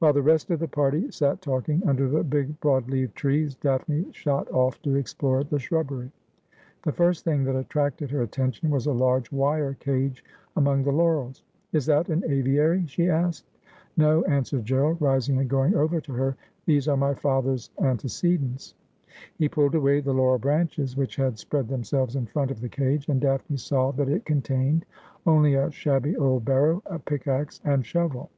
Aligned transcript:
While 0.00 0.12
the 0.12 0.22
rest 0.22 0.50
of 0.50 0.58
the 0.58 0.66
party 0.66 1.08
sat 1.12 1.40
talking 1.40 1.86
under 1.88 2.08
the 2.08 2.24
big 2.24 2.58
broad 2.58 2.90
leaved 2.90 3.14
trees, 3.14 3.54
Daphne 3.54 4.06
shot 4.10 4.50
off 4.50 4.82
to 4.82 4.96
explore 4.96 5.44
the 5.44 5.60
shrubbery. 5.60 6.10
The 6.82 6.90
first 6.90 7.22
thing 7.24 7.44
that 7.44 7.54
attracted 7.54 8.10
her 8.10 8.22
attention 8.22 8.70
was 8.70 8.86
a 8.86 8.92
large 8.92 9.30
wire 9.30 9.74
cage 9.74 10.24
among 10.56 10.82
the 10.82 10.90
laurels.' 10.90 11.44
Is 11.72 11.86
that 11.86 12.08
an 12.08 12.24
aviary?' 12.28 12.84
she 12.88 13.08
asked.' 13.08 13.46
No,' 13.96 14.24
answered 14.24 14.64
Gerald, 14.64 15.00
rising 15.00 15.38
and 15.38 15.48
going 15.48 15.76
over 15.76 16.00
to 16.00 16.12
her.' 16.12 16.36
These 16.66 16.88
are 16.88 16.96
my 16.96 17.14
father's 17.14 17.70
antecedents.' 17.78 18.74
He 19.38 19.48
pulled 19.48 19.76
away 19.76 20.00
the 20.00 20.12
laurel 20.12 20.40
branches 20.40 20.96
which 20.96 21.14
had 21.14 21.38
spread 21.38 21.68
them 21.68 21.84
selves 21.84 22.16
in 22.16 22.26
front 22.26 22.50
of 22.50 22.60
the 22.60 22.68
cage, 22.68 23.06
and 23.08 23.20
Daphne 23.20 23.58
saw 23.58 23.92
that 23.92 24.08
it 24.08 24.24
contained 24.24 24.86
only 25.24 25.54
a 25.54 25.70
shabby 25.70 26.16
old 26.16 26.44
barrow, 26.44 26.82
a 26.86 26.98
pickaxe, 26.98 27.60
and 27.64 27.86
shovel. 27.86 28.28